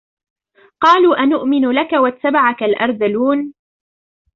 قالوا 0.81 1.17
أنؤمن 1.19 1.69
لك 1.71 1.93
واتبعك 1.93 2.63
الأرذلون 2.63 3.53